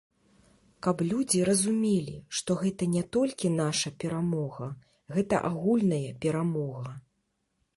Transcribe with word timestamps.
Каб 0.85 1.01
людзі 1.09 1.41
разумелі, 1.49 2.13
што 2.39 2.51
гэта 2.61 2.87
не 2.95 3.03
толькі 3.17 3.51
наша 3.59 3.91
перамога, 4.05 4.71
гэта 5.19 5.43
агульная 5.51 6.11
перамога. 6.25 6.91